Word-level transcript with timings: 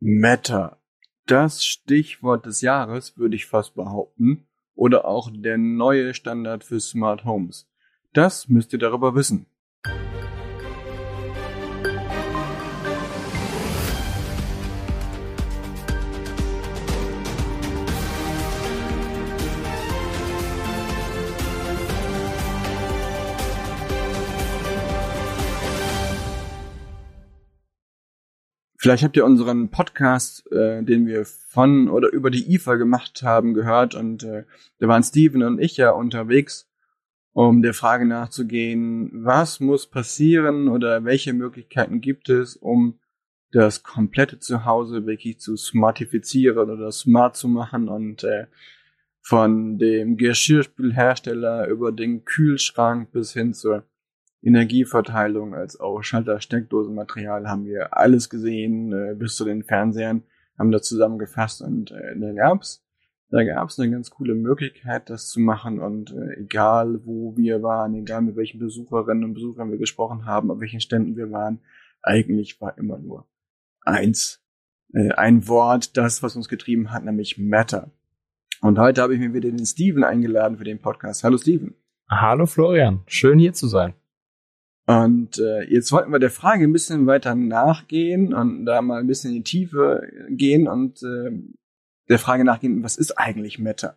Meta. 0.00 0.78
Das 1.26 1.64
Stichwort 1.64 2.46
des 2.46 2.60
Jahres, 2.60 3.16
würde 3.16 3.36
ich 3.36 3.46
fast 3.46 3.74
behaupten. 3.74 4.46
Oder 4.74 5.06
auch 5.06 5.30
der 5.32 5.56
neue 5.56 6.12
Standard 6.12 6.62
für 6.62 6.80
Smart 6.80 7.24
Homes. 7.24 7.68
Das 8.12 8.48
müsst 8.48 8.72
ihr 8.72 8.78
darüber 8.78 9.14
wissen. 9.14 9.46
Vielleicht 28.78 29.04
habt 29.04 29.16
ihr 29.16 29.24
unseren 29.24 29.70
Podcast, 29.70 30.50
äh, 30.52 30.82
den 30.82 31.06
wir 31.06 31.24
von 31.24 31.88
oder 31.88 32.12
über 32.12 32.30
die 32.30 32.54
IFA 32.54 32.74
gemacht 32.74 33.22
haben, 33.22 33.54
gehört 33.54 33.94
und 33.94 34.22
äh, 34.22 34.44
da 34.78 34.88
waren 34.88 35.02
Steven 35.02 35.42
und 35.42 35.60
ich 35.60 35.76
ja 35.76 35.90
unterwegs, 35.90 36.68
um 37.32 37.62
der 37.62 37.74
Frage 37.74 38.06
nachzugehen, 38.06 39.10
was 39.12 39.60
muss 39.60 39.86
passieren 39.86 40.68
oder 40.68 41.04
welche 41.04 41.32
Möglichkeiten 41.32 42.00
gibt 42.00 42.28
es, 42.28 42.56
um 42.56 42.98
das 43.50 43.82
komplette 43.82 44.38
Zuhause 44.38 45.06
wirklich 45.06 45.38
zu 45.38 45.56
smartifizieren 45.56 46.70
oder 46.70 46.92
smart 46.92 47.36
zu 47.36 47.48
machen 47.48 47.88
und 47.88 48.24
äh, 48.24 48.46
von 49.22 49.78
dem 49.78 50.16
Geschirrspülhersteller 50.16 51.66
über 51.68 51.92
den 51.92 52.24
Kühlschrank 52.24 53.10
bis 53.12 53.32
hin 53.32 53.54
zur 53.54 53.84
Energieverteilung 54.42 55.54
als 55.54 55.80
auch 55.80 56.02
Schalter-Steckdosenmaterial 56.02 57.48
haben 57.48 57.64
wir 57.64 57.96
alles 57.96 58.30
gesehen, 58.30 58.92
äh, 58.92 59.14
bis 59.14 59.36
zu 59.36 59.44
den 59.44 59.64
Fernsehern, 59.64 60.22
haben 60.58 60.72
das 60.72 60.82
zusammengefasst 60.82 61.62
und 61.62 61.90
äh, 61.90 62.18
da 62.18 62.32
gab's 62.32 62.86
da 63.28 63.42
gab's 63.42 63.78
eine 63.78 63.90
ganz 63.90 64.10
coole 64.10 64.34
Möglichkeit, 64.34 65.10
das 65.10 65.28
zu 65.28 65.40
machen 65.40 65.80
und 65.80 66.12
äh, 66.12 66.40
egal 66.40 67.00
wo 67.04 67.36
wir 67.36 67.62
waren, 67.62 67.94
egal 67.94 68.22
mit 68.22 68.36
welchen 68.36 68.60
Besucherinnen 68.60 69.24
und 69.24 69.34
Besuchern 69.34 69.70
wir 69.70 69.78
gesprochen 69.78 70.26
haben, 70.26 70.50
auf 70.50 70.60
welchen 70.60 70.80
Ständen 70.80 71.16
wir 71.16 71.30
waren, 71.32 71.60
eigentlich 72.02 72.60
war 72.60 72.78
immer 72.78 72.98
nur 72.98 73.26
eins, 73.82 74.44
äh, 74.92 75.10
ein 75.12 75.48
Wort, 75.48 75.96
das, 75.96 76.22
was 76.22 76.36
uns 76.36 76.48
getrieben 76.48 76.92
hat, 76.92 77.04
nämlich 77.04 77.36
Matter. 77.36 77.90
Und 78.60 78.78
heute 78.78 79.02
habe 79.02 79.14
ich 79.14 79.20
mir 79.20 79.34
wieder 79.34 79.50
den 79.50 79.66
Steven 79.66 80.04
eingeladen 80.04 80.58
für 80.58 80.64
den 80.64 80.80
Podcast. 80.80 81.24
Hallo 81.24 81.36
Steven. 81.36 81.74
Hallo 82.08 82.46
Florian, 82.46 83.02
schön 83.06 83.40
hier 83.40 83.52
zu 83.52 83.66
sein. 83.66 83.94
Und 84.86 85.38
äh, 85.38 85.64
jetzt 85.64 85.90
wollten 85.90 86.12
wir 86.12 86.20
der 86.20 86.30
Frage 86.30 86.64
ein 86.64 86.72
bisschen 86.72 87.06
weiter 87.06 87.34
nachgehen 87.34 88.32
und 88.32 88.64
da 88.66 88.80
mal 88.82 89.00
ein 89.00 89.08
bisschen 89.08 89.30
in 89.30 89.38
die 89.38 89.42
Tiefe 89.42 90.02
gehen 90.28 90.68
und 90.68 91.02
äh, 91.02 91.32
der 92.08 92.20
Frage 92.20 92.44
nachgehen, 92.44 92.84
was 92.84 92.96
ist 92.96 93.18
eigentlich 93.18 93.58
Meta? 93.58 93.96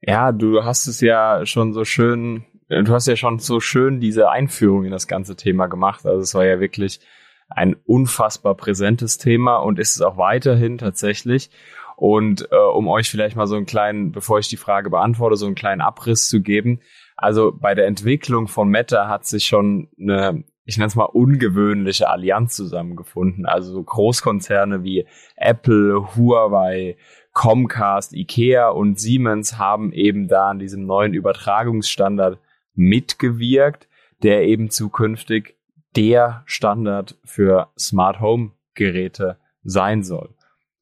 Ja, 0.00 0.30
du 0.30 0.64
hast 0.64 0.86
es 0.86 1.00
ja 1.00 1.44
schon 1.46 1.72
so 1.72 1.84
schön, 1.84 2.44
du 2.68 2.92
hast 2.92 3.08
ja 3.08 3.16
schon 3.16 3.40
so 3.40 3.58
schön 3.58 3.98
diese 3.98 4.30
Einführung 4.30 4.84
in 4.84 4.92
das 4.92 5.08
ganze 5.08 5.34
Thema 5.34 5.66
gemacht. 5.66 6.06
Also 6.06 6.20
es 6.20 6.34
war 6.34 6.46
ja 6.46 6.60
wirklich 6.60 7.00
ein 7.48 7.74
unfassbar 7.84 8.54
präsentes 8.54 9.18
Thema 9.18 9.56
und 9.56 9.80
ist 9.80 9.96
es 9.96 10.02
auch 10.02 10.16
weiterhin 10.16 10.78
tatsächlich. 10.78 11.50
Und 11.98 12.46
äh, 12.52 12.56
um 12.56 12.86
euch 12.86 13.10
vielleicht 13.10 13.34
mal 13.34 13.48
so 13.48 13.56
einen 13.56 13.66
kleinen, 13.66 14.12
bevor 14.12 14.38
ich 14.38 14.46
die 14.46 14.56
Frage 14.56 14.88
beantworte, 14.88 15.34
so 15.34 15.46
einen 15.46 15.56
kleinen 15.56 15.80
Abriss 15.80 16.28
zu 16.28 16.40
geben, 16.40 16.80
also 17.16 17.50
bei 17.50 17.74
der 17.74 17.88
Entwicklung 17.88 18.46
von 18.46 18.68
Meta 18.68 19.08
hat 19.08 19.26
sich 19.26 19.46
schon 19.46 19.88
eine, 20.00 20.44
ich 20.64 20.76
nenne 20.76 20.86
es 20.86 20.94
mal, 20.94 21.06
ungewöhnliche 21.06 22.08
Allianz 22.08 22.54
zusammengefunden. 22.54 23.46
Also 23.46 23.72
so 23.72 23.82
Großkonzerne 23.82 24.84
wie 24.84 25.08
Apple, 25.34 26.14
Huawei, 26.14 26.96
Comcast, 27.32 28.14
Ikea 28.14 28.68
und 28.68 29.00
Siemens 29.00 29.58
haben 29.58 29.92
eben 29.92 30.28
da 30.28 30.50
an 30.50 30.60
diesem 30.60 30.86
neuen 30.86 31.14
Übertragungsstandard 31.14 32.38
mitgewirkt, 32.74 33.88
der 34.22 34.44
eben 34.44 34.70
zukünftig 34.70 35.56
der 35.96 36.44
Standard 36.46 37.18
für 37.24 37.70
Smart 37.76 38.20
Home 38.20 38.52
Geräte 38.74 39.38
sein 39.64 40.04
soll. 40.04 40.37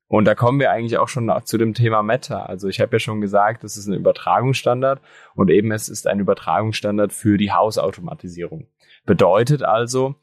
Und 0.09 0.25
da 0.25 0.35
kommen 0.35 0.61
wir 0.61 0.71
eigentlich 0.71 0.99
auch 0.99 1.09
schon 1.09 1.33
zu 1.45 1.59
dem 1.59 1.75
Thema 1.75 2.03
Meta. 2.03 2.45
Also 2.45 2.69
ich 2.69 2.81
habe 2.81 2.95
ja 2.95 2.99
schon 3.01 3.21
gesagt, 3.21 3.65
es 3.65 3.77
ist 3.77 3.89
ein 3.89 3.95
Übertragungsstandard 3.95 5.01
und 5.35 5.51
eben 5.51 5.73
es 5.73 5.89
ist 5.89 6.07
ein 6.07 6.21
Übertragungsstandard 6.21 7.13
für 7.13 7.39
die 7.39 7.51
Hausautomatisierung. 7.51 8.69
Bedeutet 9.05 9.63
also, 9.63 10.15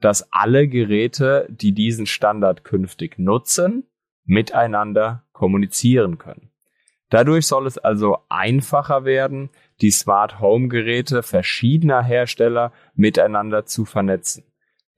dass 0.00 0.32
alle 0.32 0.68
Geräte, 0.68 1.46
die 1.50 1.72
diesen 1.72 2.06
Standard 2.06 2.64
künftig 2.64 3.18
nutzen, 3.18 3.84
miteinander 4.24 5.24
kommunizieren 5.32 6.18
können. 6.18 6.50
Dadurch 7.10 7.46
soll 7.46 7.66
es 7.66 7.78
also 7.78 8.18
einfacher 8.28 9.04
werden, 9.04 9.50
die 9.80 9.90
Smart 9.90 10.40
Home 10.40 10.68
Geräte 10.68 11.22
verschiedener 11.22 12.02
Hersteller 12.02 12.72
miteinander 12.94 13.66
zu 13.66 13.84
vernetzen. 13.84 14.44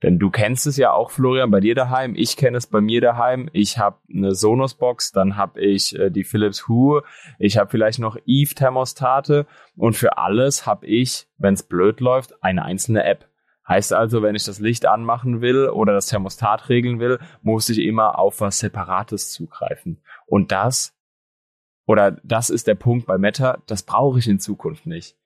Denn 0.05 0.19
du 0.19 0.29
kennst 0.29 0.67
es 0.67 0.77
ja 0.77 0.91
auch, 0.91 1.09
Florian, 1.09 1.49
bei 1.49 1.61
dir 1.61 1.73
daheim. 1.73 2.13
Ich 2.15 2.37
kenne 2.37 2.59
es 2.59 2.67
bei 2.67 2.79
mir 2.79 3.01
daheim. 3.01 3.49
Ich 3.53 3.79
habe 3.79 3.97
eine 4.07 4.35
Sonos-Box, 4.35 5.13
dann 5.13 5.35
habe 5.35 5.59
ich 5.59 5.97
äh, 5.97 6.11
die 6.11 6.23
Philips 6.23 6.67
Hue, 6.67 7.01
ich 7.39 7.57
habe 7.57 7.71
vielleicht 7.71 7.97
noch 7.97 8.15
Eve-Thermostate 8.23 9.47
und 9.75 9.95
für 9.95 10.19
alles 10.19 10.67
habe 10.67 10.85
ich, 10.85 11.25
wenn 11.39 11.55
es 11.55 11.63
blöd 11.63 12.01
läuft, 12.01 12.43
eine 12.43 12.63
einzelne 12.63 13.03
App. 13.03 13.27
Heißt 13.67 13.93
also, 13.93 14.21
wenn 14.21 14.35
ich 14.35 14.43
das 14.43 14.59
Licht 14.59 14.85
anmachen 14.85 15.41
will 15.41 15.69
oder 15.69 15.93
das 15.93 16.05
Thermostat 16.05 16.69
regeln 16.69 16.99
will, 16.99 17.17
muss 17.41 17.67
ich 17.69 17.79
immer 17.79 18.19
auf 18.19 18.41
was 18.41 18.59
Separates 18.59 19.31
zugreifen. 19.31 20.03
Und 20.27 20.51
das, 20.51 20.95
oder 21.87 22.11
das 22.23 22.51
ist 22.51 22.67
der 22.67 22.75
Punkt 22.75 23.07
bei 23.07 23.17
Meta, 23.17 23.57
das 23.65 23.81
brauche 23.81 24.19
ich 24.19 24.27
in 24.27 24.39
Zukunft 24.39 24.85
nicht. 24.85 25.17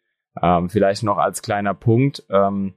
Ähm, 0.41 0.69
vielleicht 0.69 1.03
noch 1.03 1.17
als 1.17 1.41
kleiner 1.41 1.73
Punkt, 1.73 2.23
ähm, 2.29 2.75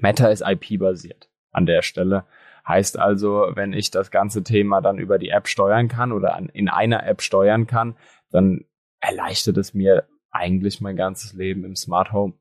Meta 0.00 0.26
ist 0.26 0.42
IP-basiert 0.44 1.30
an 1.56 1.66
der 1.66 1.82
Stelle. 1.82 2.24
Heißt 2.66 2.98
also, 2.98 3.50
wenn 3.54 3.72
ich 3.72 3.90
das 3.90 4.10
ganze 4.10 4.42
Thema 4.42 4.80
dann 4.80 4.98
über 4.98 5.18
die 5.18 5.30
App 5.30 5.48
steuern 5.48 5.88
kann 5.88 6.12
oder 6.12 6.38
in 6.52 6.68
einer 6.68 7.06
App 7.06 7.22
steuern 7.22 7.66
kann, 7.66 7.96
dann 8.30 8.64
erleichtert 9.00 9.56
es 9.56 9.72
mir 9.72 10.06
eigentlich 10.30 10.80
mein 10.80 10.96
ganzes 10.96 11.32
Leben 11.32 11.64
im 11.64 11.76
Smart 11.76 12.12
Home. 12.12 12.34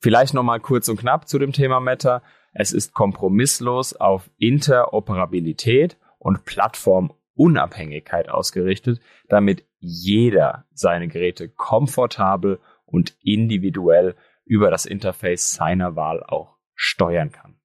Vielleicht 0.00 0.32
nochmal 0.32 0.60
kurz 0.60 0.88
und 0.88 0.98
knapp 0.98 1.28
zu 1.28 1.38
dem 1.38 1.52
Thema 1.52 1.80
Meta. 1.80 2.22
Es 2.52 2.72
ist 2.72 2.94
kompromisslos 2.94 3.94
auf 3.94 4.30
Interoperabilität 4.38 5.98
und 6.18 6.44
Plattformunabhängigkeit 6.44 8.28
ausgerichtet, 8.28 9.00
damit 9.28 9.64
jeder 9.80 10.64
seine 10.72 11.08
Geräte 11.08 11.48
komfortabel 11.48 12.60
und 12.86 13.16
individuell 13.22 14.14
über 14.44 14.70
das 14.70 14.86
Interface 14.86 15.52
seiner 15.52 15.96
Wahl 15.96 16.22
auch 16.22 16.56
steuern 16.74 17.32
kann. 17.32 17.57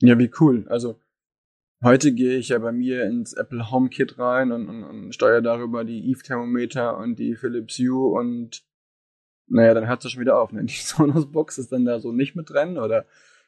Ja, 0.00 0.18
wie 0.18 0.30
cool. 0.40 0.66
Also 0.68 0.98
heute 1.82 2.12
gehe 2.12 2.38
ich 2.38 2.48
ja 2.48 2.58
bei 2.58 2.72
mir 2.72 3.04
ins 3.04 3.34
Apple 3.34 3.70
HomeKit 3.70 4.18
rein 4.18 4.50
und, 4.52 4.68
und, 4.68 4.84
und 4.84 5.14
steuere 5.14 5.42
darüber 5.42 5.84
die 5.84 6.10
Eve 6.10 6.22
Thermometer 6.22 6.96
und 6.96 7.18
die 7.18 7.36
Philips 7.36 7.78
Hue 7.78 8.12
und 8.18 8.64
naja, 9.46 9.74
dann 9.74 9.88
hört 9.88 10.04
es 10.04 10.12
schon 10.12 10.20
wieder 10.20 10.40
auf. 10.40 10.52
Ne? 10.52 10.64
Die 10.64 10.72
Sonos 10.74 11.30
Box 11.30 11.58
ist 11.58 11.72
dann 11.72 11.84
da 11.84 12.00
so 12.00 12.12
nicht 12.12 12.34
mit 12.34 12.48
drin 12.48 12.78
oder 12.78 13.04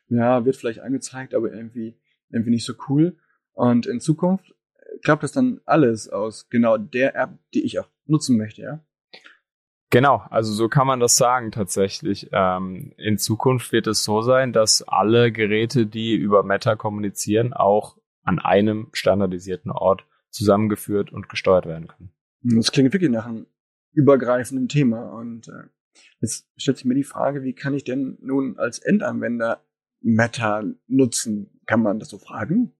ja, 0.08 0.44
wird 0.44 0.56
vielleicht 0.56 0.80
angezeigt, 0.80 1.34
aber 1.34 1.52
irgendwie, 1.52 1.96
irgendwie 2.30 2.50
nicht 2.50 2.66
so 2.66 2.74
cool. 2.88 3.16
Und 3.54 3.86
in 3.86 4.00
Zukunft 4.00 4.54
klappt 5.02 5.22
das 5.22 5.32
dann 5.32 5.60
alles 5.64 6.08
aus 6.08 6.48
genau 6.50 6.76
der 6.76 7.16
App, 7.16 7.30
die 7.54 7.64
ich 7.64 7.78
auch 7.78 7.88
nutzen 8.06 8.36
möchte, 8.36 8.62
ja? 8.62 8.84
Genau, 9.92 10.22
also 10.30 10.54
so 10.54 10.70
kann 10.70 10.86
man 10.86 11.00
das 11.00 11.16
sagen 11.16 11.52
tatsächlich. 11.52 12.30
Ähm, 12.32 12.94
in 12.96 13.18
Zukunft 13.18 13.72
wird 13.72 13.86
es 13.86 14.02
so 14.04 14.22
sein, 14.22 14.54
dass 14.54 14.80
alle 14.88 15.30
Geräte, 15.30 15.86
die 15.86 16.14
über 16.14 16.44
Meta 16.44 16.76
kommunizieren, 16.76 17.52
auch 17.52 17.98
an 18.22 18.38
einem 18.38 18.88
standardisierten 18.94 19.70
Ort 19.70 20.06
zusammengeführt 20.30 21.12
und 21.12 21.28
gesteuert 21.28 21.66
werden 21.66 21.88
können. 21.88 22.10
Das 22.40 22.72
klingt 22.72 22.94
wirklich 22.94 23.10
nach 23.10 23.26
einem 23.26 23.46
übergreifenden 23.92 24.68
Thema. 24.68 25.12
Und 25.12 25.48
äh, 25.48 25.68
jetzt 26.22 26.48
stellt 26.56 26.78
sich 26.78 26.86
mir 26.86 26.94
die 26.94 27.04
Frage, 27.04 27.42
wie 27.42 27.52
kann 27.52 27.74
ich 27.74 27.84
denn 27.84 28.16
nun 28.22 28.58
als 28.58 28.78
Endanwender 28.78 29.62
Meta 30.00 30.64
nutzen? 30.86 31.60
Kann 31.66 31.82
man 31.82 31.98
das 31.98 32.08
so 32.08 32.16
fragen? 32.16 32.72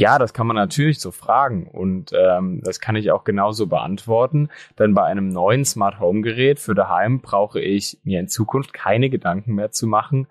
Ja, 0.00 0.18
das 0.18 0.32
kann 0.32 0.46
man 0.46 0.56
natürlich 0.56 0.98
so 0.98 1.10
fragen 1.10 1.68
und 1.68 2.12
ähm, 2.14 2.62
das 2.64 2.80
kann 2.80 2.96
ich 2.96 3.10
auch 3.10 3.24
genauso 3.24 3.66
beantworten. 3.66 4.48
Denn 4.78 4.94
bei 4.94 5.04
einem 5.04 5.28
neuen 5.28 5.66
Smart 5.66 6.00
Home 6.00 6.22
Gerät 6.22 6.58
für 6.58 6.74
daheim 6.74 7.20
brauche 7.20 7.60
ich 7.60 7.98
mir 8.02 8.18
in 8.18 8.28
Zukunft 8.28 8.72
keine 8.72 9.10
Gedanken 9.10 9.54
mehr 9.54 9.72
zu 9.72 9.86
machen 9.86 10.26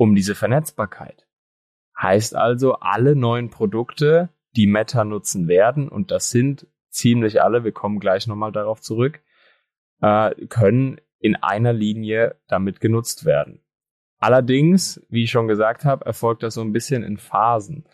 um 0.00 0.14
diese 0.14 0.34
Vernetzbarkeit. 0.34 1.26
Heißt 2.00 2.34
also, 2.34 2.76
alle 2.76 3.14
neuen 3.14 3.50
Produkte, 3.50 4.30
die 4.56 4.66
Meta 4.66 5.04
nutzen 5.04 5.46
werden, 5.46 5.90
und 5.90 6.10
das 6.10 6.30
sind 6.30 6.66
ziemlich 6.88 7.42
alle, 7.42 7.64
wir 7.64 7.72
kommen 7.72 8.00
gleich 8.00 8.26
nochmal 8.26 8.50
darauf 8.50 8.80
zurück, 8.80 9.20
äh, 10.00 10.34
können 10.46 11.02
in 11.18 11.36
einer 11.36 11.74
Linie 11.74 12.36
damit 12.48 12.80
genutzt 12.80 13.26
werden. 13.26 13.60
Allerdings, 14.18 15.04
wie 15.10 15.24
ich 15.24 15.30
schon 15.30 15.48
gesagt 15.48 15.84
habe, 15.84 16.06
erfolgt 16.06 16.42
das 16.42 16.54
so 16.54 16.62
ein 16.62 16.72
bisschen 16.72 17.02
in 17.02 17.18
Phasen. 17.18 17.84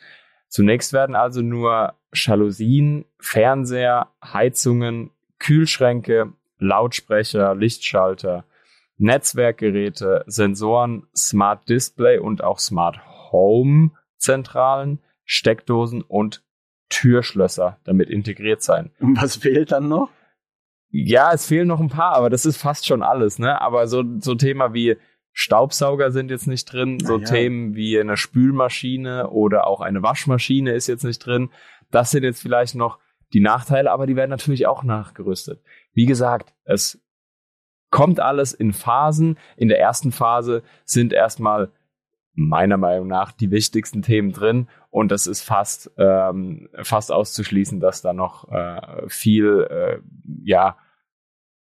Zunächst 0.49 0.93
werden 0.93 1.17
also 1.17 1.43
nur 1.43 1.95
Jalousien, 2.13 3.05
Fernseher, 3.19 4.09
Heizungen, 4.23 5.11
Kühlschränke, 5.39 6.33
Lautsprecher, 6.59 7.55
Lichtschalter, 7.55 8.45
Netzwerkgeräte, 8.97 10.25
Sensoren, 10.27 11.07
Smart 11.15 11.69
Display 11.69 12.19
und 12.19 12.43
auch 12.43 12.59
Smart 12.59 12.99
Home 13.31 13.91
Zentralen, 14.19 15.01
Steckdosen 15.25 16.03
und 16.03 16.43
Türschlösser 16.89 17.79
damit 17.85 18.09
integriert 18.09 18.63
sein. 18.63 18.91
Und 19.01 19.21
was 19.21 19.37
fehlt 19.37 19.73
dann 19.73 19.89
noch? 19.89 20.11
Ja, 20.91 21.33
es 21.33 21.47
fehlen 21.47 21.69
noch 21.69 21.81
ein 21.81 21.89
paar, 21.89 22.15
aber 22.15 22.31
das 22.31 22.47
ist 22.47 22.57
fast 22.57 22.87
schon 22.87 23.03
alles, 23.03 23.39
ne? 23.39 23.61
Aber 23.61 23.87
so, 23.89 24.05
so 24.21 24.35
Thema 24.35 24.73
wie 24.73 24.97
Staubsauger 25.39 26.13
sind 26.13 26.31
jetzt 26.31 26.47
nicht 26.47 26.73
drin, 26.73 26.99
so 26.99 27.19
ja. 27.19 27.25
Themen 27.27 27.75
wie 27.75 28.01
eine 28.01 28.17
Spülmaschine 28.17 29.29
oder 29.29 29.67
auch 29.67 29.83
eine 29.83 30.03
Waschmaschine 30.03 30.73
ist 30.73 30.87
jetzt 30.87 31.05
nicht 31.05 31.19
drin. 31.19 31.51
Das 31.91 32.11
sind 32.11 32.23
jetzt 32.23 32.41
vielleicht 32.41 32.75
noch 32.75 32.99
die 33.35 33.41
Nachteile, 33.41 33.93
aber 33.93 34.07
die 34.07 34.17
werden 34.17 34.31
natürlich 34.31 34.67
auch 34.67 34.83
nachgerüstet. 34.83 35.61
Wie 35.93 36.07
gesagt, 36.07 36.55
es 36.65 37.05
kommt 37.91 38.19
alles 38.19 38.55
in 38.55 38.73
Phasen. 38.73 39.37
In 39.59 39.69
der 39.69 39.79
ersten 39.79 40.11
Phase 40.11 40.63
sind 40.87 41.13
erstmal 41.13 41.71
meiner 42.33 42.79
Meinung 42.79 43.07
nach 43.07 43.31
die 43.31 43.51
wichtigsten 43.51 44.01
Themen 44.01 44.33
drin 44.33 44.69
und 44.89 45.13
das 45.13 45.27
ist 45.27 45.43
fast 45.43 45.91
ähm, 45.99 46.71
fast 46.83 47.13
auszuschließen, 47.13 47.79
dass 47.79 48.01
da 48.01 48.15
noch 48.15 48.51
äh, 48.51 49.07
viel 49.09 49.67
äh, 49.69 49.99
ja 50.45 50.79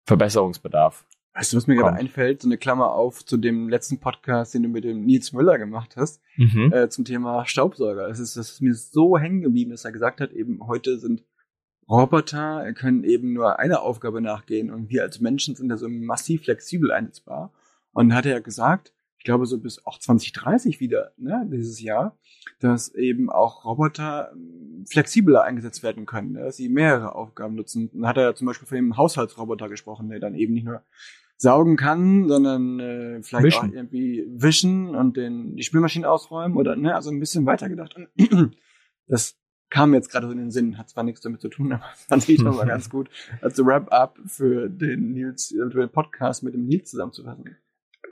Verbesserungsbedarf. 0.07 1.05
Weißt 1.39 1.53
du, 1.53 1.57
was 1.57 1.67
mir 1.67 1.75
gerade 1.75 1.95
einfällt? 1.97 2.41
So 2.41 2.49
eine 2.49 2.57
Klammer 2.57 2.91
auf 2.91 3.25
zu 3.25 3.37
dem 3.37 3.69
letzten 3.69 3.99
Podcast, 3.99 4.53
den 4.53 4.63
du 4.63 4.69
mit 4.69 4.83
dem 4.83 5.05
Nils 5.05 5.31
Müller 5.31 5.57
gemacht 5.57 5.95
hast, 5.95 6.21
Mhm. 6.35 6.73
äh, 6.73 6.89
zum 6.89 7.05
Thema 7.05 7.45
Staubsauger. 7.45 8.09
Es 8.09 8.19
ist, 8.19 8.35
das 8.35 8.49
ist 8.51 8.61
mir 8.61 8.73
so 8.73 9.17
hängen 9.17 9.41
geblieben, 9.41 9.71
dass 9.71 9.85
er 9.85 9.93
gesagt 9.93 10.19
hat, 10.19 10.33
eben 10.33 10.59
heute 10.67 10.99
sind 10.99 11.23
Roboter 11.89 12.71
können 12.73 13.03
eben 13.03 13.33
nur 13.33 13.57
einer 13.57 13.81
Aufgabe 13.81 14.21
nachgehen 14.21 14.69
und 14.69 14.89
wir 14.89 15.01
als 15.01 15.21
Menschen 15.21 15.55
sind 15.55 15.69
da 15.69 15.77
so 15.77 15.87
massiv 15.89 16.43
flexibel 16.43 16.91
einsetzbar. 16.91 17.51
Und 17.93 18.09
dann 18.09 18.17
hat 18.17 18.25
er 18.25 18.33
ja 18.33 18.39
gesagt, 18.39 18.93
ich 19.17 19.23
glaube 19.23 19.45
so 19.45 19.57
bis 19.59 19.85
auch 19.85 19.97
2030 19.97 20.79
wieder, 20.79 21.13
ne, 21.17 21.47
dieses 21.51 21.81
Jahr, 21.81 22.17
dass 22.59 22.93
eben 22.93 23.29
auch 23.31 23.65
Roboter 23.65 24.31
ähm, 24.33 24.85
flexibler 24.89 25.43
eingesetzt 25.43 25.81
werden 25.83 26.05
können, 26.05 26.33
ne, 26.33 26.41
dass 26.43 26.57
sie 26.57 26.69
mehrere 26.69 27.15
Aufgaben 27.15 27.55
nutzen. 27.55 27.89
Dann 27.93 28.05
hat 28.07 28.17
er 28.17 28.23
ja 28.23 28.35
zum 28.35 28.47
Beispiel 28.47 28.67
von 28.67 28.75
dem 28.75 28.95
Haushaltsroboter 28.97 29.67
gesprochen, 29.67 30.09
der 30.09 30.19
dann 30.19 30.35
eben 30.35 30.53
nicht 30.53 30.65
nur 30.65 30.83
saugen 31.39 31.77
kann, 31.77 32.27
sondern 32.27 32.79
äh, 32.79 33.23
vielleicht 33.23 33.45
Wischen. 33.45 33.69
auch 33.69 33.73
irgendwie 33.73 34.25
wischen 34.29 34.93
und 34.93 35.15
den, 35.15 35.55
die 35.55 35.63
Spülmaschine 35.63 36.09
ausräumen 36.09 36.57
oder 36.57 36.75
ne, 36.75 36.93
also 36.93 37.09
ein 37.09 37.19
bisschen 37.19 37.45
weitergedacht. 37.45 37.95
Und 37.95 38.09
das 39.07 39.39
kam 39.69 39.93
jetzt 39.93 40.11
gerade 40.11 40.27
so 40.27 40.33
in 40.33 40.39
den 40.39 40.51
Sinn, 40.51 40.77
hat 40.77 40.89
zwar 40.89 41.05
nichts 41.05 41.21
damit 41.21 41.39
zu 41.39 41.47
tun, 41.47 41.71
aber 41.73 41.83
fand 42.09 42.27
ich 42.27 42.41
nochmal 42.41 42.67
ganz 42.67 42.89
gut 42.89 43.09
als 43.41 43.57
Wrap-up 43.57 44.19
für 44.25 44.69
den 44.69 45.13
Nils, 45.13 45.51
äh, 45.53 45.71
für 45.71 45.79
den 45.79 45.89
Podcast 45.89 46.43
mit 46.43 46.53
dem 46.53 46.65
Nils 46.65 46.91
zusammenzufassen. 46.91 47.55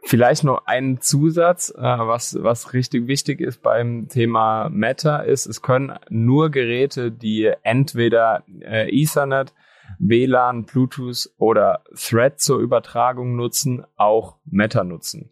Vielleicht 0.05 0.45
noch 0.45 0.65
ein 0.65 1.01
Zusatz, 1.01 1.69
äh, 1.69 1.81
was, 1.81 2.41
was 2.41 2.71
richtig 2.71 3.07
wichtig 3.07 3.41
ist 3.41 3.61
beim 3.61 4.07
Thema 4.07 4.69
Meta 4.69 5.17
ist, 5.17 5.47
es 5.47 5.61
können 5.61 5.99
nur 6.09 6.49
Geräte, 6.49 7.11
die 7.11 7.51
entweder 7.63 8.43
äh, 8.61 8.89
Ethernet, 8.89 9.53
WLAN, 9.99 10.65
Bluetooth 10.65 11.29
oder 11.37 11.83
Thread 11.95 12.39
zur 12.39 12.59
Übertragung 12.59 13.35
nutzen, 13.35 13.85
auch 13.95 14.37
Meta 14.45 14.83
nutzen. 14.83 15.31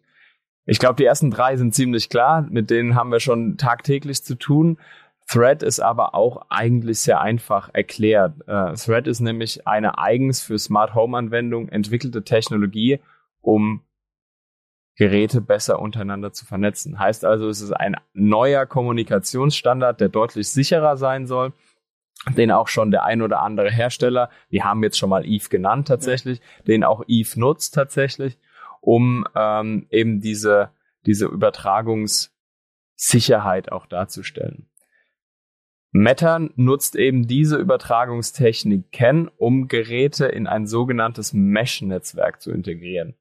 Ich 0.64 0.78
glaube, 0.78 0.96
die 0.96 1.04
ersten 1.04 1.30
drei 1.30 1.56
sind 1.56 1.74
ziemlich 1.74 2.08
klar, 2.08 2.42
mit 2.50 2.70
denen 2.70 2.96
haben 2.96 3.12
wir 3.12 3.20
schon 3.20 3.56
tagtäglich 3.56 4.24
zu 4.24 4.34
tun. 4.34 4.78
Thread 5.28 5.62
ist 5.62 5.80
aber 5.80 6.14
auch 6.14 6.46
eigentlich 6.50 7.00
sehr 7.00 7.20
einfach 7.20 7.70
erklärt. 7.72 8.34
Äh, 8.46 8.74
Thread 8.74 9.06
ist 9.06 9.20
nämlich 9.20 9.66
eine 9.66 9.98
eigens 9.98 10.42
für 10.42 10.58
Smart 10.58 10.94
Home 10.94 11.16
Anwendung 11.16 11.68
entwickelte 11.68 12.22
Technologie, 12.22 13.00
um 13.40 13.82
Geräte 14.96 15.40
besser 15.40 15.80
untereinander 15.80 16.32
zu 16.32 16.46
vernetzen. 16.46 16.98
Heißt 16.98 17.24
also, 17.24 17.48
es 17.48 17.60
ist 17.60 17.72
ein 17.72 17.96
neuer 18.14 18.66
Kommunikationsstandard, 18.66 20.00
der 20.00 20.08
deutlich 20.08 20.48
sicherer 20.48 20.96
sein 20.96 21.26
soll, 21.26 21.52
den 22.36 22.50
auch 22.50 22.68
schon 22.68 22.90
der 22.90 23.04
ein 23.04 23.22
oder 23.22 23.40
andere 23.40 23.70
Hersteller, 23.70 24.28
wir 24.48 24.64
haben 24.64 24.82
jetzt 24.82 24.98
schon 24.98 25.10
mal 25.10 25.26
Eve 25.26 25.48
genannt 25.48 25.88
tatsächlich, 25.88 26.40
den 26.66 26.84
auch 26.84 27.02
Eve 27.06 27.38
nutzt 27.38 27.74
tatsächlich, 27.74 28.38
um 28.80 29.26
ähm, 29.34 29.86
eben 29.90 30.20
diese, 30.20 30.70
diese 31.06 31.26
Übertragungssicherheit 31.26 33.70
auch 33.70 33.86
darzustellen. 33.86 34.68
Meta 35.92 36.40
nutzt 36.56 36.96
eben 36.96 37.26
diese 37.26 37.56
Übertragungstechnik 37.56 38.92
kennen, 38.92 39.30
um 39.38 39.68
Geräte 39.68 40.26
in 40.26 40.46
ein 40.46 40.66
sogenanntes 40.66 41.32
Mesh-Netzwerk 41.32 42.42
zu 42.42 42.52
integrieren. 42.52 43.14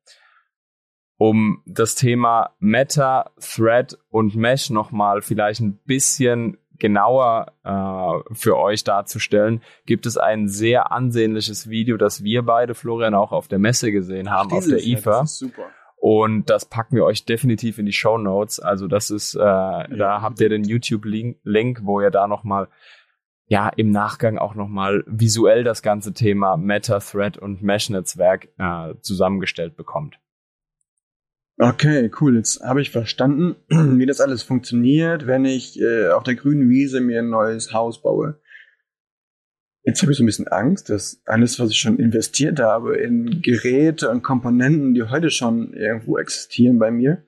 Um 1.18 1.64
das 1.66 1.96
Thema 1.96 2.54
Meta, 2.60 3.32
Thread 3.40 3.98
und 4.10 4.36
Mesh 4.36 4.72
nochmal 4.72 5.22
vielleicht 5.22 5.62
ein 5.62 5.78
bisschen 5.86 6.58
genauer 6.80 7.54
äh, 7.64 8.34
für 8.34 8.58
euch 8.58 8.84
darzustellen, 8.84 9.62
gibt 9.86 10.06
es 10.06 10.18
ein 10.18 10.48
sehr 10.48 10.92
ansehnliches 10.92 11.70
Video, 11.70 11.98
das 11.98 12.24
wir 12.24 12.44
beide, 12.44 12.76
Florian, 12.76 13.14
auch 13.14 13.32
auf 13.32 13.48
der 13.48 13.60
Messe 13.60 13.92
gesehen 13.92 14.30
haben, 14.30 14.52
auf 14.52 14.68
der 14.68 14.84
ja, 14.84 14.98
IFA. 14.98 15.22
Das 15.22 15.32
ist 15.34 15.40
super. 15.40 15.66
Und 15.98 16.52
das 16.52 16.66
packen 16.66 16.96
wir 16.96 17.04
euch 17.04 17.26
definitiv 17.26 17.80
in 17.80 17.88
die 17.88 17.94
Show 17.94 18.18
Notes. 18.18 18.60
Also 18.60 18.88
das 18.88 19.10
ist, 19.10 19.34
äh, 19.34 19.40
da 19.40 20.22
habt 20.22 20.40
ihr 20.40 20.50
den 20.50 20.64
YouTube-Link, 20.64 21.80
wo 21.84 22.00
ihr 22.00 22.12
da 22.12 22.28
nochmal, 22.28 22.68
ja, 23.48 23.70
im 23.70 23.90
Nachgang 23.90 24.38
auch 24.38 24.54
nochmal 24.54 25.04
visuell 25.08 25.64
das 25.64 25.82
ganze 25.82 26.14
Thema 26.14 26.58
Meta, 26.58 27.00
Thread 27.00 27.38
und 27.38 27.64
Mesh-Netzwerk 27.64 28.50
äh, 28.58 28.94
zusammengestellt 29.02 29.76
bekommt. 29.78 30.20
Okay, 31.58 32.12
cool. 32.20 32.36
Jetzt 32.36 32.62
habe 32.62 32.82
ich 32.82 32.92
verstanden, 32.92 33.56
wie 33.70 34.06
das 34.06 34.20
alles 34.20 34.44
funktioniert, 34.44 35.26
wenn 35.26 35.46
ich 35.46 35.80
äh, 35.80 36.10
auf 36.10 36.24
der 36.24 36.36
grünen 36.36 36.70
Wiese 36.70 37.00
mir 37.00 37.20
ein 37.20 37.30
neues 37.30 37.74
Haus 37.74 38.02
baue. 38.02 38.40
Jetzt 39.84 40.02
habe 40.02 40.12
ich 40.12 40.18
so 40.18 40.24
ein 40.24 40.26
bisschen 40.26 40.48
Angst, 40.48 40.90
dass 40.90 41.22
alles, 41.26 41.60
was 41.60 41.70
ich 41.70 41.78
schon 41.78 42.00
investiert 42.00 42.60
habe 42.60 42.98
in 42.98 43.42
Geräte 43.42 44.10
und 44.10 44.24
Komponenten, 44.24 44.96
die 44.96 45.04
heute 45.04 45.30
schon 45.30 45.74
irgendwo 45.74 46.18
existieren 46.18 46.80
bei 46.80 46.90
mir, 46.92 47.24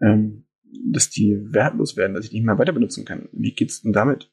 ähm, 0.00 0.44
dass 0.92 1.08
die 1.08 1.38
wertlos 1.52 1.96
werden, 1.96 2.14
dass 2.14 2.26
ich 2.26 2.32
nicht 2.32 2.44
mehr 2.44 2.58
weiter 2.58 2.72
benutzen 2.72 3.06
kann. 3.06 3.28
Wie 3.32 3.54
geht's 3.54 3.80
denn 3.80 3.94
damit? 3.94 4.30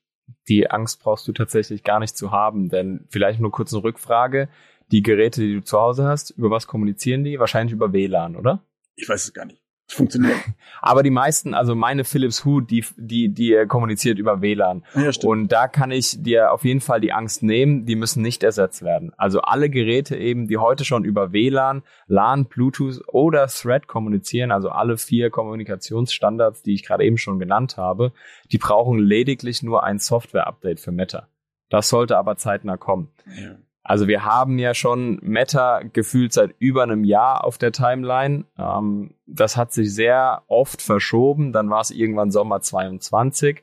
Die 0.50 0.70
Angst 0.70 1.02
brauchst 1.02 1.28
du 1.28 1.32
tatsächlich 1.32 1.84
gar 1.84 2.02
nicht 2.02 2.18
zu 2.18 2.32
haben, 2.32 2.70
denn 2.70 3.06
vielleicht 3.10 3.40
nur 3.40 3.52
kurz 3.52 3.74
eine 3.74 3.84
Rückfrage. 3.84 4.50
Die 4.92 5.02
Geräte, 5.02 5.42
die 5.42 5.56
du 5.56 5.64
zu 5.64 5.80
Hause 5.80 6.04
hast, 6.04 6.32
über 6.32 6.52
was 6.52 6.68
kommunizieren 6.68 7.24
die? 7.24 7.40
Wahrscheinlich 7.40 7.74
über 7.74 7.94
WLAN, 7.94 8.36
oder? 8.36 8.62
Ich 8.96 9.08
weiß 9.08 9.24
es 9.24 9.34
gar 9.34 9.46
nicht. 9.46 9.64
Es 9.88 9.96
funktioniert. 9.96 10.38
Aber 10.82 11.04
die 11.04 11.10
meisten, 11.10 11.54
also 11.54 11.76
meine 11.76 12.04
Philips 12.06 12.46
Hue, 12.46 12.64
die, 12.64 12.86
die, 12.96 13.30
die 13.30 13.66
kommuniziert 13.68 14.18
über 14.18 14.42
WLAN. 14.42 14.86
Ja, 14.96 15.12
stimmt. 15.12 15.32
Und 15.32 15.48
da 15.50 15.68
kann 15.68 15.92
ich 15.92 16.22
dir 16.24 16.52
auf 16.52 16.64
jeden 16.64 16.80
Fall 16.80 17.02
die 17.02 17.12
Angst 17.12 17.44
nehmen, 17.44 17.86
die 17.86 17.96
müssen 17.96 18.22
nicht 18.22 18.44
ersetzt 18.44 18.82
werden. 18.82 19.12
Also 19.18 19.42
alle 19.42 19.70
Geräte 19.70 20.16
eben, 20.16 20.48
die 20.48 20.58
heute 20.58 20.86
schon 20.86 21.04
über 21.04 21.34
WLAN, 21.34 21.84
LAN, 22.08 22.46
Bluetooth 22.46 23.02
oder 23.08 23.48
Thread 23.48 23.88
kommunizieren, 23.88 24.52
also 24.52 24.70
alle 24.70 24.98
vier 24.98 25.30
Kommunikationsstandards, 25.30 26.64
die 26.64 26.74
ich 26.74 26.86
gerade 26.86 27.04
eben 27.04 27.18
schon 27.18 27.40
genannt 27.40 27.76
habe, 27.78 28.14
die 28.52 28.58
brauchen 28.58 29.00
lediglich 29.00 29.64
nur 29.64 29.84
ein 29.84 30.00
Software-Update 30.00 30.80
für 30.80 30.92
Meta. 30.92 31.28
Das 31.70 31.90
sollte 31.90 32.18
aber 32.18 32.38
zeitnah 32.38 32.78
kommen. 32.78 33.10
ja. 33.26 33.58
Also 33.84 34.08
wir 34.08 34.24
haben 34.24 34.60
ja 34.60 34.74
schon 34.74 35.20
Meta 35.22 35.82
gefühlt 35.82 36.32
seit 36.32 36.56
über 36.60 36.84
einem 36.84 37.04
Jahr 37.04 37.44
auf 37.44 37.58
der 37.58 37.74
Timeline. 37.74 38.46
Ähm, 38.58 39.16
das 39.26 39.58
hat 39.58 39.74
sich 39.74 39.94
sehr 39.94 40.44
oft 40.48 40.82
verschoben. 40.82 41.52
Dann 41.52 41.70
war 41.70 41.82
es 41.82 41.92
irgendwann 41.92 42.32
Sommer 42.32 42.62
22. 42.62 43.62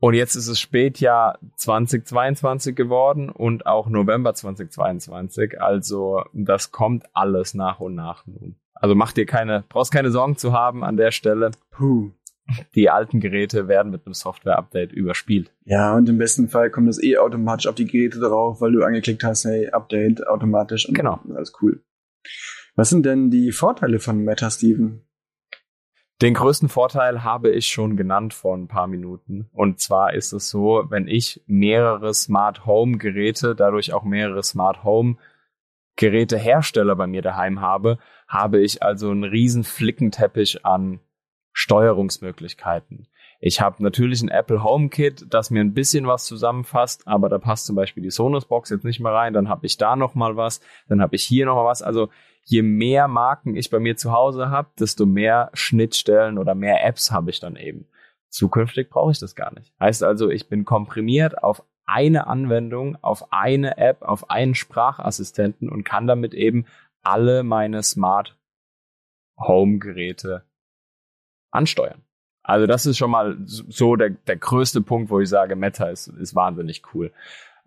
Und 0.00 0.14
jetzt 0.14 0.34
ist 0.34 0.48
es 0.48 0.60
Spätjahr 0.60 1.38
2022 1.56 2.74
geworden 2.74 3.30
und 3.30 3.66
auch 3.66 3.88
November 3.88 4.34
2022. 4.34 5.60
Also 5.60 6.24
das 6.32 6.70
kommt 6.70 7.04
alles 7.14 7.54
nach 7.54 7.80
und 7.80 7.94
nach 7.94 8.26
nun. 8.26 8.56
Also 8.74 8.94
mach 8.94 9.12
dir 9.12 9.26
keine, 9.26 9.64
brauchst 9.68 9.92
keine 9.92 10.10
Sorgen 10.10 10.36
zu 10.36 10.54
haben 10.54 10.84
an 10.84 10.96
der 10.96 11.10
Stelle. 11.10 11.50
Puh. 11.70 12.12
Die 12.74 12.90
alten 12.90 13.20
Geräte 13.20 13.68
werden 13.68 13.90
mit 13.92 14.06
einem 14.06 14.14
Software-Update 14.14 14.92
überspielt. 14.92 15.52
Ja, 15.64 15.94
und 15.94 16.08
im 16.08 16.18
besten 16.18 16.48
Fall 16.48 16.70
kommt 16.70 16.88
das 16.88 17.02
eh 17.02 17.16
automatisch 17.18 17.66
auf 17.66 17.74
die 17.74 17.86
Geräte 17.86 18.18
drauf, 18.20 18.60
weil 18.60 18.72
du 18.72 18.82
angeklickt 18.82 19.24
hast, 19.24 19.44
hey, 19.44 19.68
Update 19.70 20.26
automatisch 20.26 20.88
und 20.88 20.94
Genau. 20.94 21.20
alles 21.34 21.52
cool. 21.60 21.82
Was 22.76 22.90
sind 22.90 23.04
denn 23.04 23.30
die 23.30 23.52
Vorteile 23.52 23.98
von 23.98 24.18
Meta, 24.24 24.50
Steven? 24.50 25.02
Den 26.22 26.34
größten 26.34 26.68
Vorteil 26.68 27.24
habe 27.24 27.50
ich 27.50 27.68
schon 27.68 27.96
genannt 27.96 28.34
vor 28.34 28.54
ein 28.54 28.68
paar 28.68 28.86
Minuten. 28.86 29.48
Und 29.52 29.80
zwar 29.80 30.12
ist 30.12 30.32
es 30.32 30.50
so, 30.50 30.84
wenn 30.90 31.08
ich 31.08 31.42
mehrere 31.46 32.12
Smart 32.12 32.66
Home 32.66 32.98
Geräte, 32.98 33.54
dadurch 33.54 33.94
auch 33.94 34.04
mehrere 34.04 34.42
Smart 34.42 34.84
Home 34.84 35.16
Gerätehersteller 35.96 36.94
bei 36.94 37.06
mir 37.06 37.22
daheim 37.22 37.60
habe, 37.60 37.98
habe 38.28 38.60
ich 38.60 38.82
also 38.82 39.10
einen 39.10 39.24
riesen 39.24 39.64
Flickenteppich 39.64 40.64
an 40.64 41.00
Steuerungsmöglichkeiten. 41.60 43.06
Ich 43.38 43.60
habe 43.60 43.82
natürlich 43.82 44.22
ein 44.22 44.30
Apple 44.30 44.64
HomeKit, 44.64 45.26
das 45.28 45.50
mir 45.50 45.60
ein 45.60 45.74
bisschen 45.74 46.06
was 46.06 46.24
zusammenfasst, 46.24 47.06
aber 47.06 47.28
da 47.28 47.36
passt 47.36 47.66
zum 47.66 47.76
Beispiel 47.76 48.02
die 48.02 48.10
Sonos 48.10 48.46
Box 48.46 48.70
jetzt 48.70 48.84
nicht 48.84 48.98
mehr 48.98 49.12
rein. 49.12 49.34
Dann 49.34 49.50
habe 49.50 49.66
ich 49.66 49.76
da 49.76 49.94
noch 49.94 50.14
mal 50.14 50.36
was, 50.36 50.62
dann 50.88 51.02
habe 51.02 51.16
ich 51.16 51.24
hier 51.24 51.44
noch 51.44 51.56
mal 51.56 51.66
was. 51.66 51.82
Also 51.82 52.08
je 52.44 52.62
mehr 52.62 53.08
Marken 53.08 53.56
ich 53.56 53.68
bei 53.68 53.78
mir 53.78 53.98
zu 53.98 54.10
Hause 54.10 54.48
habe, 54.48 54.70
desto 54.78 55.04
mehr 55.04 55.50
Schnittstellen 55.52 56.38
oder 56.38 56.54
mehr 56.54 56.82
Apps 56.82 57.12
habe 57.12 57.28
ich 57.28 57.40
dann 57.40 57.56
eben. 57.56 57.86
Zukünftig 58.30 58.88
brauche 58.88 59.12
ich 59.12 59.18
das 59.18 59.34
gar 59.34 59.52
nicht. 59.52 59.74
Heißt 59.78 60.02
also, 60.02 60.30
ich 60.30 60.48
bin 60.48 60.64
komprimiert 60.64 61.42
auf 61.42 61.62
eine 61.84 62.26
Anwendung, 62.26 62.96
auf 63.02 63.34
eine 63.34 63.76
App, 63.76 64.00
auf 64.00 64.30
einen 64.30 64.54
Sprachassistenten 64.54 65.68
und 65.68 65.84
kann 65.84 66.06
damit 66.06 66.32
eben 66.32 66.64
alle 67.02 67.42
meine 67.42 67.82
Smart 67.82 68.38
Home 69.36 69.78
Geräte 69.78 70.44
ansteuern. 71.50 72.02
Also 72.42 72.66
das 72.66 72.86
ist 72.86 72.98
schon 72.98 73.10
mal 73.10 73.36
so 73.44 73.96
der, 73.96 74.10
der 74.10 74.36
größte 74.36 74.80
Punkt, 74.80 75.10
wo 75.10 75.20
ich 75.20 75.28
sage, 75.28 75.56
Meta 75.56 75.88
ist, 75.88 76.08
ist 76.08 76.34
wahnsinnig 76.34 76.82
cool. 76.94 77.12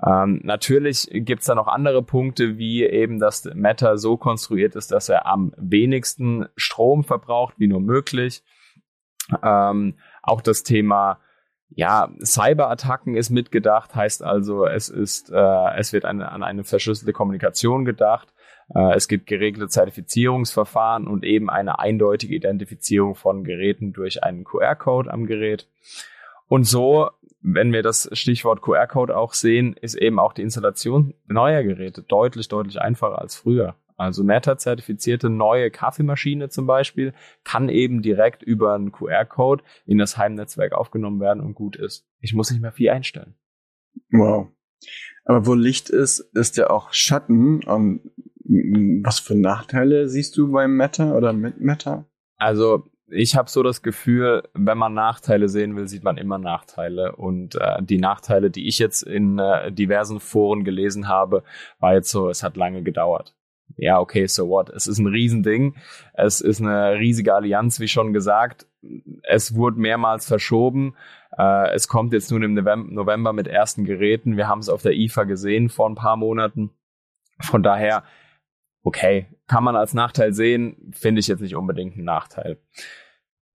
Ähm, 0.05 0.41
natürlich 0.43 1.07
gibt's 1.11 1.45
da 1.45 1.55
noch 1.55 1.67
andere 1.67 2.03
Punkte, 2.03 2.57
wie 2.57 2.83
eben, 2.83 3.19
dass 3.19 3.45
Meta 3.53 3.97
so 3.97 4.17
konstruiert 4.17 4.75
ist, 4.75 4.91
dass 4.91 5.09
er 5.09 5.25
am 5.25 5.53
wenigsten 5.57 6.47
Strom 6.57 7.03
verbraucht, 7.03 7.55
wie 7.57 7.67
nur 7.67 7.79
möglich. 7.79 8.43
Ähm, 9.41 9.95
auch 10.21 10.41
das 10.41 10.63
Thema 10.63 11.19
ja, 11.75 12.09
Cyberattacken 12.23 13.15
ist 13.15 13.29
mitgedacht, 13.29 13.95
heißt 13.95 14.23
also, 14.23 14.65
es 14.65 14.89
ist, 14.89 15.31
äh, 15.31 15.75
es 15.77 15.93
wird 15.93 16.05
eine, 16.05 16.31
an 16.31 16.43
eine 16.43 16.63
verschlüsselte 16.63 17.13
Kommunikation 17.13 17.85
gedacht. 17.85 18.32
Äh, 18.73 18.95
es 18.95 19.07
gibt 19.07 19.27
geregelte 19.27 19.67
Zertifizierungsverfahren 19.67 21.07
und 21.07 21.23
eben 21.23 21.49
eine 21.49 21.79
eindeutige 21.79 22.35
Identifizierung 22.35 23.15
von 23.15 23.43
Geräten 23.43 23.93
durch 23.93 24.23
einen 24.23 24.43
QR-Code 24.43 25.11
am 25.11 25.25
Gerät. 25.25 25.67
Und 26.47 26.65
so, 26.65 27.09
wenn 27.41 27.73
wir 27.73 27.83
das 27.83 28.09
Stichwort 28.13 28.61
QR-Code 28.61 29.17
auch 29.17 29.33
sehen, 29.33 29.75
ist 29.81 29.95
eben 29.95 30.19
auch 30.19 30.33
die 30.33 30.43
Installation 30.43 31.13
neuer 31.27 31.63
Geräte 31.63 32.03
deutlich, 32.03 32.47
deutlich 32.47 32.79
einfacher 32.79 33.19
als 33.19 33.35
früher. 33.35 33.75
Also 33.95 34.23
Meta-zertifizierte 34.23 35.29
neue 35.29 35.69
Kaffeemaschine 35.69 36.49
zum 36.49 36.65
Beispiel 36.65 37.13
kann 37.43 37.69
eben 37.69 38.01
direkt 38.01 38.43
über 38.43 38.73
einen 38.73 38.91
QR-Code 38.91 39.63
in 39.85 39.97
das 39.97 40.17
Heimnetzwerk 40.17 40.73
aufgenommen 40.73 41.19
werden 41.19 41.41
und 41.41 41.53
gut 41.53 41.75
ist. 41.75 42.07
Ich 42.19 42.33
muss 42.33 42.51
nicht 42.51 42.61
mehr 42.61 42.71
viel 42.71 42.89
einstellen. 42.89 43.35
Wow. 44.11 44.47
Aber 45.25 45.45
wo 45.45 45.53
Licht 45.53 45.89
ist, 45.89 46.19
ist 46.33 46.57
ja 46.57 46.69
auch 46.69 46.91
Schatten. 46.91 47.63
Und 47.63 48.11
was 48.45 49.19
für 49.19 49.35
Nachteile 49.35 50.07
siehst 50.07 50.37
du 50.37 50.51
beim 50.51 50.75
Meta 50.75 51.13
oder 51.13 51.33
mit 51.33 51.59
Meta? 51.61 52.05
Also 52.37 52.85
ich 53.07 53.35
habe 53.35 53.49
so 53.49 53.63
das 53.63 53.81
Gefühl, 53.81 54.43
wenn 54.53 54.77
man 54.77 54.93
Nachteile 54.93 55.47
sehen 55.49 55.75
will, 55.75 55.87
sieht 55.87 56.03
man 56.03 56.17
immer 56.17 56.37
Nachteile. 56.37 57.15
Und 57.15 57.55
äh, 57.55 57.81
die 57.81 57.99
Nachteile, 57.99 58.49
die 58.49 58.67
ich 58.67 58.79
jetzt 58.79 59.03
in 59.03 59.39
äh, 59.39 59.71
diversen 59.71 60.19
Foren 60.19 60.63
gelesen 60.63 61.07
habe, 61.07 61.43
war 61.79 61.93
jetzt 61.93 62.09
so, 62.09 62.29
es 62.29 62.43
hat 62.43 62.57
lange 62.57 62.81
gedauert 62.81 63.35
ja, 63.77 63.99
okay, 63.99 64.27
so 64.27 64.49
what? 64.49 64.69
Es 64.69 64.87
ist 64.87 64.99
ein 64.99 65.07
Riesending. 65.07 65.75
Es 66.13 66.41
ist 66.41 66.61
eine 66.61 66.95
riesige 66.95 67.33
Allianz, 67.33 67.79
wie 67.79 67.87
schon 67.87 68.13
gesagt. 68.13 68.67
Es 69.23 69.55
wurde 69.55 69.79
mehrmals 69.79 70.27
verschoben. 70.27 70.95
Äh, 71.37 71.73
es 71.73 71.87
kommt 71.87 72.13
jetzt 72.13 72.31
nun 72.31 72.43
im 72.43 72.53
November 72.53 73.33
mit 73.33 73.47
ersten 73.47 73.85
Geräten. 73.85 74.37
Wir 74.37 74.47
haben 74.47 74.59
es 74.59 74.69
auf 74.69 74.81
der 74.81 74.93
IFA 74.93 75.23
gesehen 75.23 75.69
vor 75.69 75.89
ein 75.89 75.95
paar 75.95 76.17
Monaten. 76.17 76.71
Von 77.39 77.63
daher, 77.63 78.03
okay, 78.83 79.27
kann 79.47 79.63
man 79.63 79.75
als 79.75 79.93
Nachteil 79.93 80.33
sehen, 80.33 80.91
finde 80.93 81.19
ich 81.19 81.27
jetzt 81.27 81.41
nicht 81.41 81.55
unbedingt 81.55 81.95
einen 81.95 82.05
Nachteil. 82.05 82.59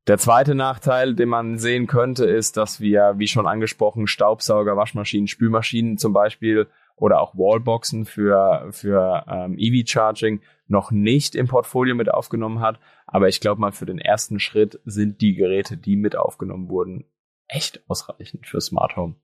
Der 0.07 0.17
zweite 0.17 0.55
Nachteil, 0.55 1.15
den 1.15 1.29
man 1.29 1.59
sehen 1.59 1.87
könnte, 1.87 2.25
ist, 2.25 2.57
dass 2.57 2.81
wir, 2.81 3.15
wie 3.19 3.29
schon 3.29 3.47
angesprochen, 3.47 4.07
Staubsauger, 4.07 4.75
Waschmaschinen, 4.75 5.29
Spülmaschinen 5.29 5.99
zum 5.99 6.15
Beispiel 6.15 6.67
oder 6.97 7.21
auch 7.21 7.35
Wallboxen 7.35 8.07
für, 8.07 8.69
für 8.71 9.25
ähm, 9.29 9.57
EV-Charging 9.59 10.41
noch 10.67 10.91
nicht 10.91 11.35
im 11.35 11.47
Portfolio 11.47 11.95
mit 11.95 12.11
aufgenommen 12.11 12.61
hat. 12.61 12.81
Aber 13.07 13.29
ich 13.29 13.41
glaube 13.41 13.61
mal, 13.61 13.73
für 13.73 13.87
den 13.87 13.99
ersten 13.99 14.41
Schritt 14.41 14.81
sind 14.87 15.21
die 15.21 15.35
Geräte, 15.35 15.77
die 15.77 15.97
mit 15.97 16.17
aufgenommen 16.17 16.71
wurden, 16.71 17.05
echt 17.47 17.83
ausreichend 17.89 18.47
für 18.47 18.63
Smart 18.63 18.97
Home. 18.97 19.17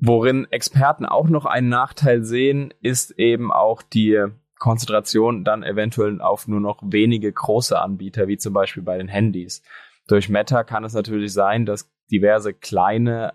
Worin 0.00 0.46
Experten 0.50 1.06
auch 1.06 1.28
noch 1.28 1.44
einen 1.44 1.68
Nachteil 1.68 2.22
sehen, 2.24 2.72
ist 2.80 3.12
eben 3.12 3.52
auch 3.52 3.82
die 3.82 4.26
Konzentration 4.58 5.44
dann 5.44 5.62
eventuell 5.62 6.20
auf 6.20 6.48
nur 6.48 6.60
noch 6.60 6.80
wenige 6.82 7.32
große 7.32 7.80
Anbieter, 7.80 8.28
wie 8.28 8.38
zum 8.38 8.52
Beispiel 8.52 8.82
bei 8.82 8.98
den 8.98 9.08
Handys. 9.08 9.62
Durch 10.08 10.28
Meta 10.28 10.64
kann 10.64 10.84
es 10.84 10.94
natürlich 10.94 11.32
sein, 11.32 11.66
dass 11.66 11.90
diverse 12.10 12.54
kleine 12.54 13.34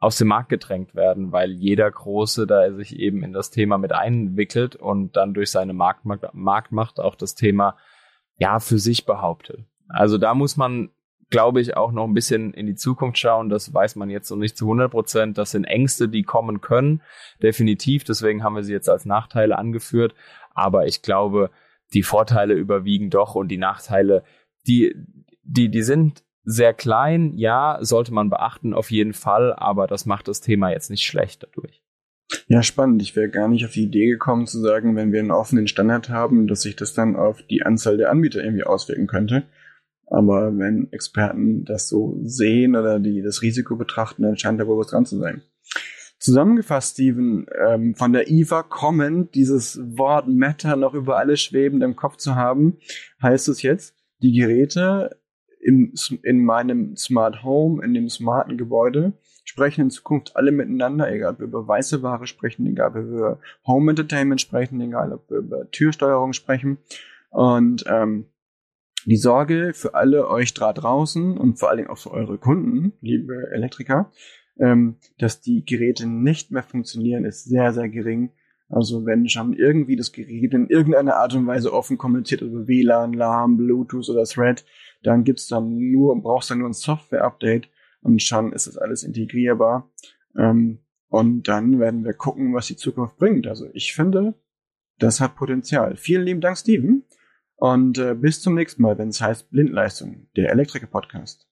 aus 0.00 0.16
dem 0.16 0.28
Markt 0.28 0.48
gedrängt 0.48 0.94
werden, 0.94 1.32
weil 1.32 1.50
jeder 1.50 1.90
Große 1.90 2.46
da 2.46 2.72
sich 2.72 2.96
eben 2.96 3.24
in 3.24 3.32
das 3.32 3.50
Thema 3.50 3.78
mit 3.78 3.92
einwickelt 3.92 4.76
und 4.76 5.16
dann 5.16 5.34
durch 5.34 5.50
seine 5.50 5.72
Marktmacht 5.72 7.00
auch 7.00 7.16
das 7.16 7.34
Thema 7.34 7.76
ja 8.36 8.60
für 8.60 8.78
sich 8.78 9.06
behauptet. 9.06 9.64
Also 9.88 10.18
da 10.18 10.34
muss 10.34 10.56
man, 10.56 10.90
glaube 11.30 11.60
ich, 11.60 11.76
auch 11.76 11.92
noch 11.92 12.04
ein 12.04 12.14
bisschen 12.14 12.54
in 12.54 12.66
die 12.66 12.74
Zukunft 12.74 13.18
schauen. 13.18 13.48
Das 13.48 13.72
weiß 13.72 13.96
man 13.96 14.10
jetzt 14.10 14.30
noch 14.30 14.36
nicht 14.36 14.56
zu 14.56 14.64
100 14.66 14.90
Prozent. 14.90 15.38
Das 15.38 15.50
sind 15.50 15.64
Ängste, 15.64 16.08
die 16.08 16.22
kommen 16.22 16.60
können, 16.60 17.02
definitiv. 17.42 18.04
Deswegen 18.04 18.42
haben 18.42 18.56
wir 18.56 18.64
sie 18.64 18.72
jetzt 18.72 18.88
als 18.88 19.04
Nachteile 19.04 19.58
angeführt. 19.58 20.14
Aber 20.54 20.86
ich 20.86 21.02
glaube, 21.02 21.50
die 21.92 22.02
Vorteile 22.02 22.54
überwiegen 22.54 23.10
doch 23.10 23.34
und 23.34 23.48
die 23.48 23.58
Nachteile, 23.58 24.24
die, 24.66 24.94
die, 25.42 25.70
die 25.70 25.82
sind 25.82 26.22
sehr 26.44 26.72
klein, 26.72 27.34
ja, 27.36 27.78
sollte 27.80 28.12
man 28.12 28.30
beachten 28.30 28.72
auf 28.72 28.90
jeden 28.90 29.12
Fall, 29.12 29.52
aber 29.52 29.86
das 29.86 30.06
macht 30.06 30.28
das 30.28 30.40
Thema 30.40 30.70
jetzt 30.70 30.90
nicht 30.90 31.04
schlecht 31.04 31.42
dadurch. 31.42 31.82
Ja, 32.46 32.62
spannend. 32.62 33.02
Ich 33.02 33.16
wäre 33.16 33.28
gar 33.28 33.48
nicht 33.48 33.64
auf 33.64 33.72
die 33.72 33.84
Idee 33.84 34.06
gekommen 34.06 34.46
zu 34.46 34.58
sagen, 34.58 34.96
wenn 34.96 35.12
wir 35.12 35.20
einen 35.20 35.30
offenen 35.30 35.66
Standard 35.66 36.08
haben, 36.08 36.46
dass 36.46 36.62
sich 36.62 36.76
das 36.76 36.94
dann 36.94 37.16
auf 37.16 37.42
die 37.42 37.62
Anzahl 37.62 37.96
der 37.96 38.10
Anbieter 38.10 38.42
irgendwie 38.42 38.64
auswirken 38.64 39.06
könnte. 39.06 39.44
Aber 40.10 40.56
wenn 40.56 40.90
Experten 40.92 41.64
das 41.64 41.88
so 41.88 42.18
sehen 42.22 42.76
oder 42.76 42.98
die 42.98 43.22
das 43.22 43.42
Risiko 43.42 43.76
betrachten, 43.76 44.22
dann 44.22 44.38
scheint 44.38 44.60
da 44.60 44.66
wohl 44.66 44.78
was 44.78 44.88
dran 44.88 45.06
zu 45.06 45.18
sein. 45.18 45.42
Zusammengefasst, 46.18 46.94
Steven, 46.94 47.46
ähm, 47.64 47.94
von 47.94 48.12
der 48.12 48.28
IFA 48.28 48.64
kommend, 48.64 49.34
dieses 49.34 49.78
Wort 49.96 50.26
Meta 50.26 50.74
noch 50.74 50.94
über 50.94 51.18
alles 51.18 51.40
schwebend 51.40 51.82
im 51.84 51.94
Kopf 51.94 52.16
zu 52.16 52.34
haben, 52.34 52.78
heißt 53.22 53.48
es 53.48 53.62
jetzt, 53.62 53.94
die 54.20 54.32
Geräte 54.32 55.16
im, 55.60 55.92
in 56.22 56.44
meinem 56.44 56.96
Smart 56.96 57.44
Home, 57.44 57.84
in 57.84 57.94
dem 57.94 58.08
smarten 58.08 58.56
Gebäude, 58.56 59.12
sprechen 59.44 59.82
in 59.82 59.90
Zukunft 59.90 60.36
alle 60.36 60.50
miteinander, 60.50 61.10
egal 61.12 61.34
ob 61.34 61.38
wir 61.38 61.46
über 61.46 61.68
weiße 61.68 62.02
Ware 62.02 62.26
sprechen, 62.26 62.66
egal 62.66 62.88
ob 62.88 62.94
wir 62.94 63.02
über 63.02 63.40
Home 63.66 63.90
Entertainment 63.90 64.40
sprechen, 64.40 64.80
egal 64.80 65.12
ob 65.12 65.30
wir 65.30 65.38
über 65.38 65.70
Türsteuerung 65.70 66.32
sprechen. 66.32 66.78
Und 67.30 67.84
ähm, 67.86 68.26
die 69.08 69.16
Sorge 69.16 69.72
für 69.74 69.94
alle 69.94 70.28
euch 70.28 70.52
da 70.52 70.72
draußen 70.72 71.38
und 71.38 71.58
vor 71.58 71.70
allen 71.70 71.78
Dingen 71.78 71.90
auch 71.90 71.98
für 71.98 72.10
eure 72.10 72.36
Kunden, 72.36 72.92
liebe 73.00 73.50
Elektriker, 73.52 74.12
ähm, 74.58 74.96
dass 75.18 75.40
die 75.40 75.64
Geräte 75.64 76.06
nicht 76.06 76.50
mehr 76.50 76.62
funktionieren, 76.62 77.24
ist 77.24 77.44
sehr, 77.44 77.72
sehr 77.72 77.88
gering. 77.88 78.32
Also 78.68 79.06
wenn 79.06 79.26
schon 79.26 79.54
irgendwie 79.54 79.96
das 79.96 80.12
Gerät 80.12 80.52
in 80.52 80.68
irgendeiner 80.68 81.16
Art 81.16 81.34
und 81.34 81.46
Weise 81.46 81.72
offen 81.72 81.96
kommuniziert 81.96 82.42
über 82.42 82.68
WLAN, 82.68 83.14
LAN, 83.14 83.56
Bluetooth 83.56 84.10
oder 84.10 84.24
Thread, 84.24 84.66
dann 85.02 85.24
gibt's 85.24 85.48
dann 85.48 85.90
nur, 85.90 86.20
brauchst 86.20 86.50
dann 86.50 86.58
nur 86.58 86.68
ein 86.68 86.74
Software-Update 86.74 87.70
und 88.02 88.22
schon 88.22 88.52
ist 88.52 88.66
das 88.66 88.76
alles 88.76 89.04
integrierbar. 89.04 89.90
Ähm, 90.36 90.80
und 91.08 91.48
dann 91.48 91.80
werden 91.80 92.04
wir 92.04 92.12
gucken, 92.12 92.52
was 92.52 92.66
die 92.66 92.76
Zukunft 92.76 93.16
bringt. 93.16 93.46
Also 93.46 93.70
ich 93.72 93.94
finde, 93.94 94.34
das 94.98 95.22
hat 95.22 95.36
Potenzial. 95.36 95.96
Vielen 95.96 96.24
lieben 96.24 96.42
Dank, 96.42 96.58
Steven. 96.58 97.04
Und 97.58 97.98
äh, 97.98 98.14
bis 98.14 98.40
zum 98.40 98.54
nächsten 98.54 98.82
Mal, 98.82 98.98
wenn 98.98 99.08
es 99.08 99.20
heißt 99.20 99.50
Blindleistung, 99.50 100.28
der 100.36 100.52
Elektriker-Podcast. 100.52 101.47